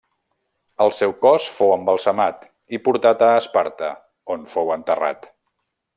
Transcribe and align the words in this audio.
El 0.85 0.93
seu 0.99 1.13
cos 1.25 1.45
fou 1.57 1.73
embalsamat 1.75 2.49
i 2.77 2.81
portat 2.87 3.21
a 3.29 3.29
Esparta 3.43 3.93
on 4.37 4.49
fou 4.55 4.73
enterrat. 4.79 5.33